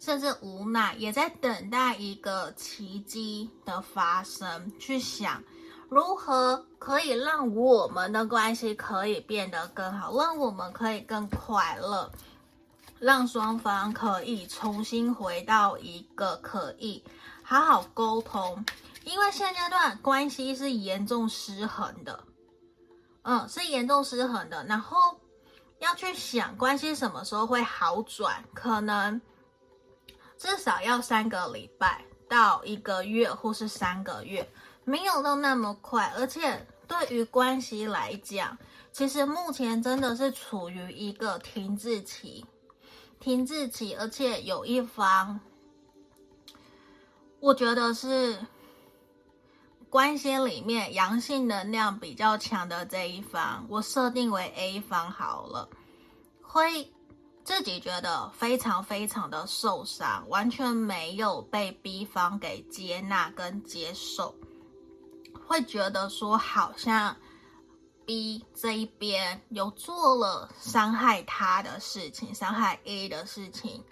[0.00, 5.42] 甚至无奈，也在等待一个奇迹的发生，去想
[5.88, 12.10] 如何可以让我们的关系可以变得更好，让我们可以更快乐。
[12.98, 17.04] 让双方可以重新回到一个可以
[17.42, 18.64] 好好沟通，
[19.04, 22.24] 因为现阶段关系是严重失衡的，
[23.22, 24.64] 嗯，是严重失衡的。
[24.64, 24.96] 然后
[25.78, 29.20] 要去想关系什么时候会好转，可能
[30.38, 34.48] 至少要三个礼拜到一个月，或是三个月，
[34.86, 36.10] 没有到那么快。
[36.16, 38.56] 而且对于关系来讲，
[38.90, 42.46] 其实目前真的是处于一个停滞期。
[43.18, 45.40] 停滞期，而且有一方，
[47.40, 48.38] 我觉得是
[49.88, 55.68] 关系里面阳性能量比较强的这一方，我设定为 A 方好了，
[56.42, 56.92] 会
[57.42, 64.34] 自己觉得非常非常的受伤，完全没有被 B 方给接纳跟接受，
[65.46, 67.16] 会觉得说好像。
[68.08, 73.82] B 这一边有做了伤害他的事情，伤害 A 的事情，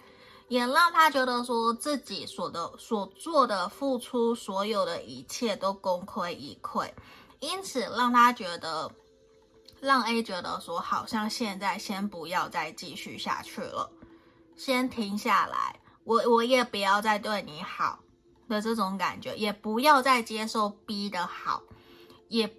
[0.47, 6.89] 也让他觉得说自己所的所做的付出，所有的一切都功亏一篑，
[7.41, 8.89] 因此让他觉得，
[9.81, 13.91] 让 A 觉得说，好像现在先不要再继续下去了，
[14.55, 17.99] 先停下来，我我也不要再对你好
[18.47, 21.63] 的这种感觉，也不要再接受 B 的好，
[22.29, 22.51] 也。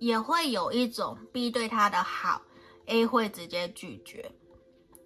[0.00, 2.42] 也会有一种 B 对他的好
[2.86, 4.30] ，A 会直接拒绝，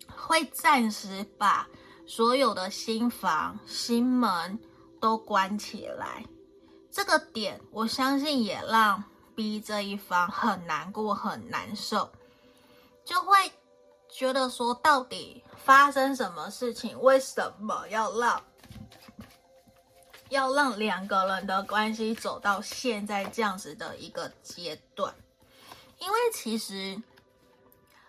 [0.09, 1.69] 会暂时把
[2.05, 4.59] 所有的心房、心门
[4.99, 6.25] 都关起来。
[6.91, 9.05] 这个点，我相信也让
[9.37, 12.11] B 这一方很难过、很难受，
[13.05, 13.37] 就会
[14.11, 16.99] 觉得说，到底发生什么事情？
[16.99, 18.43] 为什么要让？
[20.31, 25.15] 要让两个人的关系走到现在这样子的一个阶段，
[25.99, 27.01] 因为其实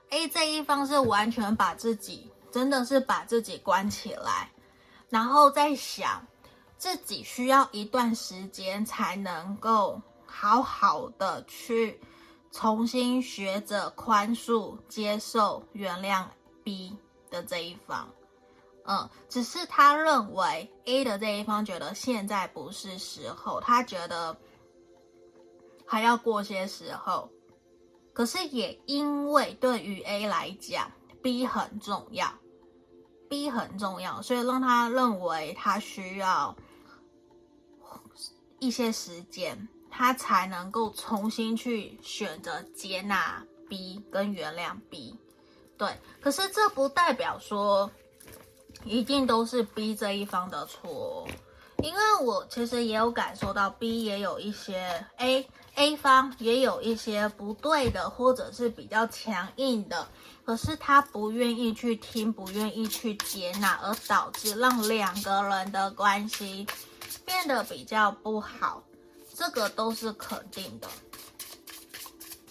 [0.09, 4.51] A 这一方是完全把自己，真的是把自己关起来，
[5.09, 6.26] 然后在想
[6.78, 11.99] 自己需要一段时间才能够好好的去
[12.51, 16.26] 重新学着宽恕、接受、原谅
[16.63, 16.97] B
[17.30, 18.09] 的这一方。
[18.92, 24.36] 嗯，只是他认为 A 的这一方觉得现在不是时候，他觉得
[25.86, 27.30] 还要过些时候。
[28.14, 32.34] 可是也因为对于 A 来讲，B 很重要
[33.30, 36.58] ，B 很重要，所以让他认为他需要
[38.58, 45.16] 一些时间，他才能够重新去选择接纳 B 跟原谅 B。
[45.78, 47.92] 对，可是这不代表说。
[48.84, 51.27] 一定都是 B 这一方的错，
[51.84, 60.07] 因为我其实也有感受到 B 也有一些 A A 方也有一些不对的，或者是比较强硬的，
[60.45, 66.65] 可是他不愿意去听，不愿意去接纳，而导致让两个人的关系
[67.25, 68.84] 变得比较不好，
[69.36, 70.88] 这个都是肯定的。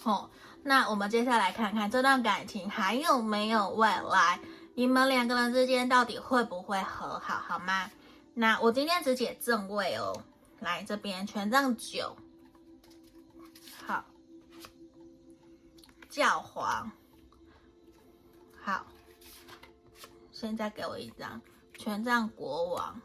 [0.05, 0.31] 哦，
[0.63, 4.39] 那我们接下来看看这段感情还有没有未来。
[4.79, 7.91] 你们两个人之间到底会不会和好，好吗？
[8.33, 10.23] 那我今天只解正位哦。
[10.61, 12.17] 来这边权杖九，
[13.85, 14.05] 好，
[16.09, 16.89] 教皇，
[18.63, 18.87] 好，
[20.31, 21.43] 现在给我一张
[21.77, 23.01] 权杖国王。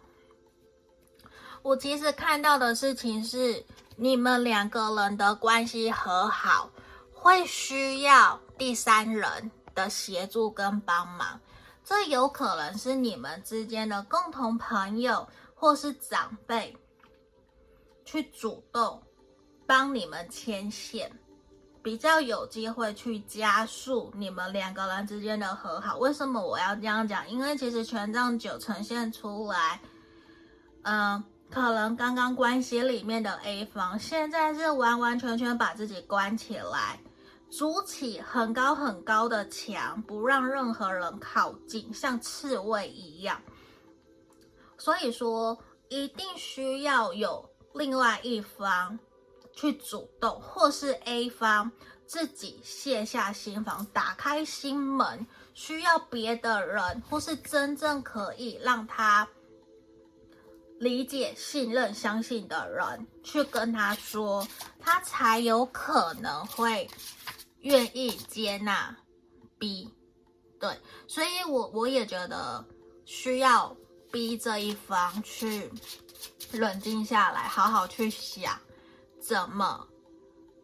[1.63, 3.65] 我其实看到的事情是，
[3.95, 6.69] 你们两个人的关系和好，
[7.11, 11.39] 会需要第三人的协助跟帮忙。
[11.85, 16.75] 这有可能是你们之间的共同朋友或是长辈，
[18.05, 19.01] 去主动
[19.67, 21.11] 帮你们牵线，
[21.81, 25.97] 比较有机会去加速你们两个人之间的和好。
[25.97, 27.29] 为什么我要这样讲？
[27.29, 29.81] 因为其实权杖九呈现出来，
[30.83, 36.99] 嗯，可能刚刚关系里面的 A 方现在是完完全全把自己关起来。
[37.55, 43.39] 筑起很高很高的墙，不让任何人靠近，像刺猬一样。
[44.75, 45.55] 所以说，
[45.87, 48.97] 一定需要有另外一方
[49.53, 51.71] 去主动，或是 A 方
[52.07, 59.27] 自己卸下心防，打开心门，需要别的人，或是真正可以让他
[60.79, 64.45] 理解、信任、相信的人去跟他说，
[64.79, 66.89] 他才有可能会
[67.63, 68.95] 愿意接纳
[69.59, 69.93] B。
[70.59, 72.63] 对，所以我我也觉得
[73.03, 73.75] 需要
[74.11, 75.69] B 这一方去
[76.53, 78.57] 冷静下来，好好去想
[79.19, 79.85] 怎么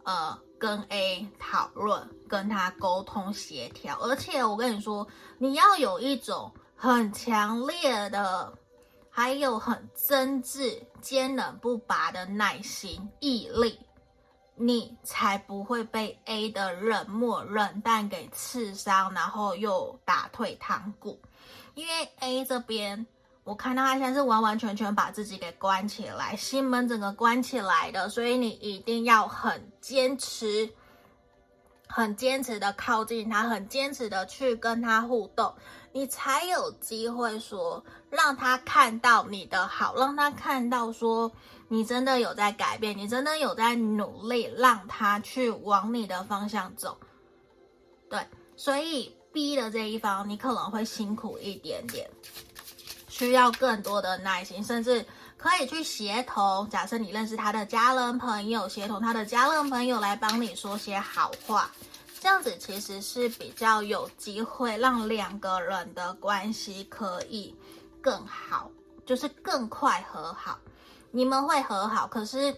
[0.04, 3.98] 呃跟 A 讨论，跟他沟通协调。
[4.00, 5.06] 而且我跟你说，
[5.38, 8.54] 你要有一种很强烈的。
[9.12, 13.78] 还有很真挚、坚韧不拔的耐心、毅力，
[14.62, 21.18] 你才不会被 A 的冷漠、冷淡给刺伤，然后又打退堂鼓。
[21.76, 23.08] 因为 A 这边，
[23.46, 30.70] 我看到他现在是完完全全把自己给关起来，心门整个关起来的，所以你一定要很坚持。
[31.92, 35.56] 很坚持的靠近他，很坚持的去跟他互动，
[35.92, 41.32] 你才有机会说让他看到你的好，让他看到说
[41.72, 46.98] 你真的有在改变，你真的有在努力，让他去往你的方向走。
[48.10, 48.20] 对，
[48.58, 52.10] 所以 B 的这一方，你可能会辛苦一点点，
[53.08, 55.06] 需要更多的耐心，甚至
[55.38, 56.68] 可以去协同。
[56.70, 61.70] 假设你认识他的家人朋友，协同他的家人朋友来帮你说些好话。
[62.20, 67.56] 这样子其实是比较有机会让两个人的关系可以
[68.02, 68.72] 更好，
[69.06, 70.60] 就是更快和好。
[71.12, 72.56] 你们会和好，可是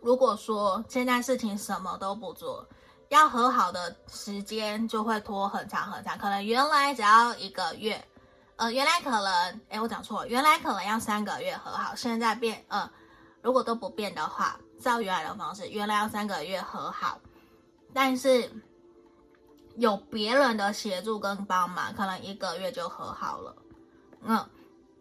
[0.00, 2.68] 如果说现在事情什么都不做，
[3.08, 6.18] 要和好的时间就会拖很长很长。
[6.18, 8.04] 可能原来只要一个月，
[8.56, 12.90] 呃，原来可能，诶，我讲错了，原来可能要三个月和好，现在变，呃，
[13.40, 17.20] 如果都不变的话，照原来的方式，原来要三个月和好。
[17.92, 18.50] 但是
[19.76, 23.56] 有别人的协助跟帮忙，可能一个月就和好了。
[24.22, 24.44] 嗯，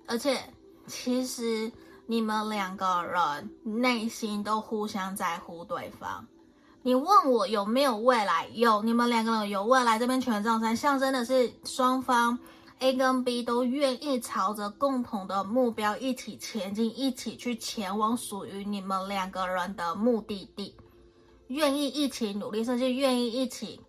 [0.08, 0.54] 而且
[0.86, 1.72] 其实
[2.06, 3.50] 你们两个人
[3.82, 6.26] 内心都互相在乎对方。
[6.82, 8.48] 你问我有没有未来？
[8.54, 9.98] 有，你们两个人有未来。
[9.98, 12.38] 这边权杖三象征的是双方
[12.80, 20.76] A 跟 B 都愿意朝着共同的目标一起前进，一起去前往属于你们两个人的目的地。
[21.48, 23.80] 愿意一起努力，甚至愿意一起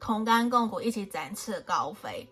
[0.00, 2.28] 同甘共苦，一起展翅高飞。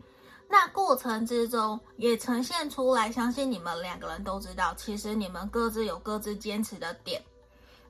[0.49, 7.23] 那过程之中也呈现出来，相信你们两个人都知道，其实你们各自有各自坚持的点，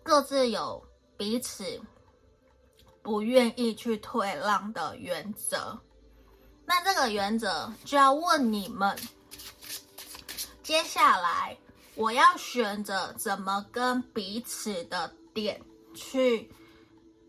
[0.03, 0.83] 各自有
[1.17, 1.81] 彼此
[3.03, 5.79] 不愿意去退让的原则。
[6.67, 8.97] 那这个原则就要问你们，
[10.63, 11.57] 接下来
[11.95, 15.61] 我要选择怎么跟彼此的点。
[15.95, 16.49] 去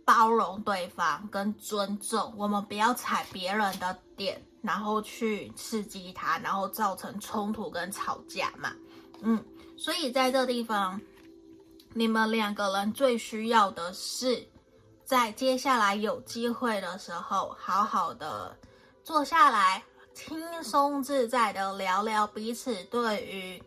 [0.06, 8.74] 包容对方跟尊重，我们不要踩别人的点，然后去刺激他，然后造成冲突跟吵架嘛。
[9.22, 9.44] 嗯，
[9.78, 11.00] 所以在这地方，
[11.94, 14.48] 你们两个人最需要的是，
[15.06, 18.58] 在接下来有机会的时候，好好的
[19.04, 19.84] 坐下来，
[20.14, 23.64] 轻松自在的聊聊彼此对于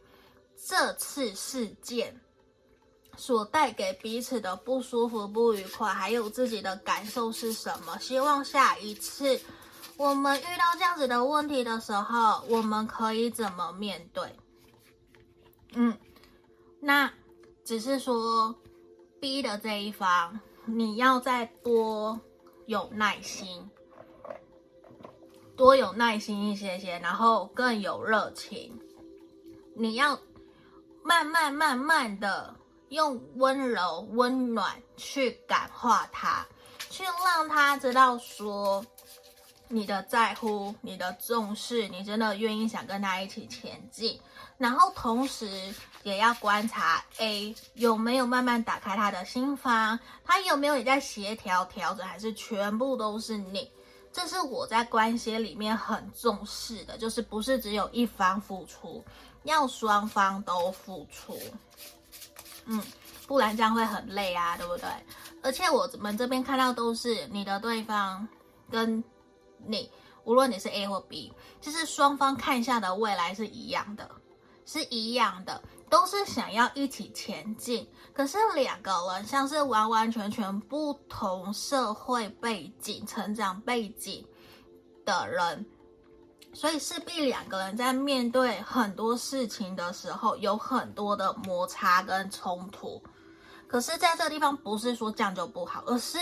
[0.67, 2.19] 这次事件。
[3.15, 7.99] 所带给彼此的不舒服、不愉快，还有自己的感受是什么？
[7.99, 9.39] 希望下一次
[10.03, 14.37] 我们遇到这样子的问题的时候，我们可以怎么面对？
[15.75, 15.97] 嗯，
[16.81, 17.09] 那
[17.65, 18.53] 只是说
[19.21, 22.21] B 的这一方，你要再多
[22.67, 23.71] 有耐心，
[25.55, 28.77] 多有耐心一些些，然后更有热情。
[29.77, 30.19] 你要
[31.05, 32.57] 慢慢、慢慢的。
[32.89, 36.47] 用温柔、温暖去感化他，
[36.91, 38.85] 去让他知道说
[39.75, 44.21] 你的在乎、你的重视，你真的愿意想跟他一起前进。
[44.59, 53.73] 然后同时也要观察 A 有没有慢慢打开他的心房，他有没有也在协调调整，还是全部都是你？
[54.13, 59.03] 这是我在关系里面很重视的，就是不是只有一方付出，
[59.45, 61.41] 要双方都付出。
[62.67, 62.81] 嗯，
[63.27, 64.87] 不然这样会很累啊，对不对？
[65.43, 68.29] 而且我们这边看到都是你的对方
[68.71, 69.03] 跟
[69.67, 69.91] 你，
[70.25, 74.11] 无论你是 A 或 B，就是双方看下的未来是一样的，
[74.65, 77.89] 是一样的，都是想要一起前进。
[78.13, 84.27] 可是两个人像是完完全全不同社会背景、成长背景
[85.05, 85.67] 的人。
[86.55, 93.03] 所以势必两个人在面对很多事情的时候，有很多的摩擦跟冲突。
[93.67, 96.19] 可是，在这个地方不是说这样就不好，而是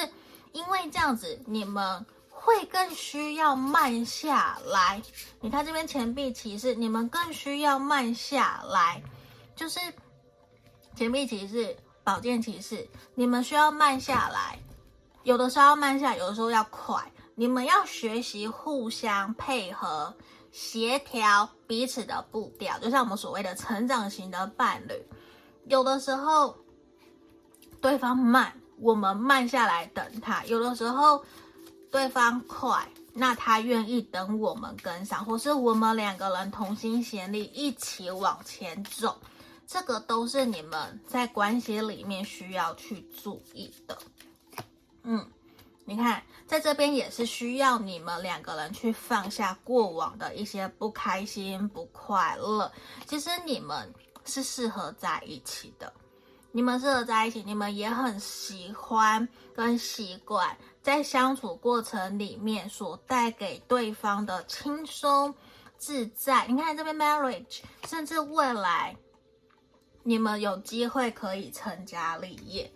[0.53, 2.07] 因为这样子，你们
[2.43, 5.03] 会更需要慢下来。
[5.43, 9.03] 你看这边钱币骑士，你们更需要慢下来，
[9.55, 9.79] 就是
[10.97, 14.59] 钱币骑士、宝剑骑士，你们需要慢下来，
[15.23, 17.13] 有的时候要慢下，有的时候要快。
[17.35, 20.15] 你们要学习互相配合、
[20.51, 25.07] 协调彼此的步调，就像我们所谓的成长型的伴侣。
[25.67, 26.57] 有的时候
[27.81, 31.25] 对方慢，我们慢下来等他；有的时候
[31.91, 39.21] 对方快，那他愿意等我们跟上，或是我们两个人同心协力一起往前走。
[39.67, 43.99] 这个都是你们在关系里面需要去注意的。
[45.03, 45.27] 嗯。
[45.87, 52.71] 你看，在这边也是需要你们两个人去放下过往的一些不开心、不快乐。
[53.07, 53.93] 其实你们
[54.25, 55.93] 是适合在一起的，
[56.53, 65.35] 你们适合在一起，你们也很喜欢跟习惯在相处过程里面所带给对方的轻松
[65.77, 66.47] 自在。
[66.47, 68.97] 你看这边 marriage，甚至未来
[70.03, 72.73] 你们有机会可以成家立业，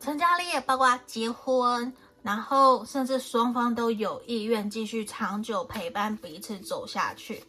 [0.00, 1.94] 成家立业包括结婚。
[2.24, 7.44] 然后，甚至双方都有意愿继续长久陪伴彼此走下去。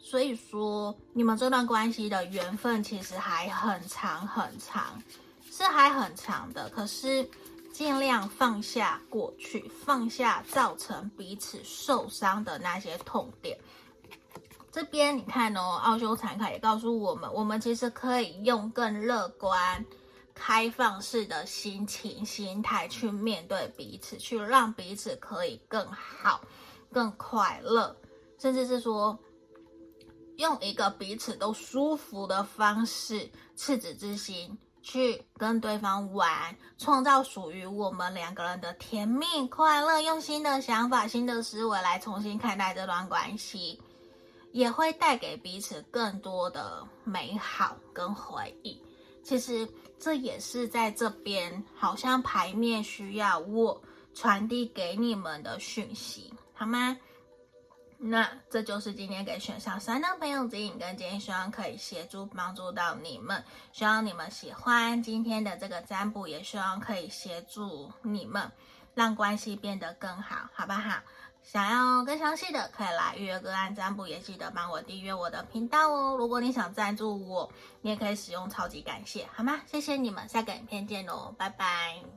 [0.00, 5.00] 所以说，你们这段关系的缘分其实还很长很长，
[5.48, 6.68] 是还很长的。
[6.70, 7.30] 可是，
[7.76, 13.58] 尽量放下过去，放下造成彼此受伤的那些痛点。
[14.72, 19.84] 这边你看哦，奥修禅卡也告诉我们，我们其实可以用更乐观。
[20.34, 26.40] 开放式的心情、心态去面对彼此，去让彼此可以更好、
[26.90, 27.94] 更快乐，
[28.38, 29.18] 甚至是说，
[30.36, 43.82] 用一个彼此都舒服的方式，赤子之心去跟对方玩，创造属于我们两个人的甜蜜、快乐，用新的想法、新的思维来重新看待这段关系，
[44.52, 48.80] 也会带给彼此更多的美好跟回忆。
[49.24, 49.68] 其实
[49.98, 53.82] 这也是在这边，好像牌面需要我
[54.14, 56.96] 传递给你们的讯息，好吗？
[57.98, 63.42] 那这就是今天给选项三的朋友指引跟建议，希望可以协助帮助到你们，
[63.72, 68.52] 希望你们喜欢今天的这个占卜，也希望可以协助你们，
[68.94, 71.00] 让关系变得更好，好不好？
[71.42, 76.16] 想要更详细的，可以来预约个案占卜，也记得帮我订阅我的频道哦。
[76.16, 77.48] 如果你想赞助我，
[77.82, 79.60] 你也可以使用超级感谢，好吗？
[79.64, 82.15] 谢谢你们，下个影片见喽，拜拜。